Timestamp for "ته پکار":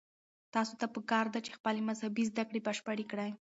0.81-1.25